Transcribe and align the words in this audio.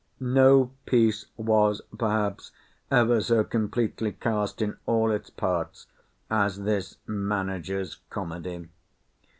No 0.19 0.71
piece 0.87 1.27
was, 1.37 1.79
perhaps, 1.95 2.51
ever 2.89 3.21
so 3.21 3.43
completely 3.43 4.11
cast 4.13 4.59
in 4.59 4.77
all 4.87 5.11
its 5.11 5.29
parts 5.29 5.85
as 6.27 6.63
this 6.63 6.97
manager's 7.05 7.99
comedy. 8.09 8.67